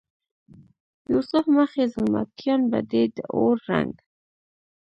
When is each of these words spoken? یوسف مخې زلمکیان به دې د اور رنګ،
یوسف 1.11 1.45
مخې 1.55 1.83
زلمکیان 1.93 2.61
به 2.71 2.79
دې 2.91 3.03
د 3.15 3.17
اور 3.35 3.55
رنګ، 3.69 3.93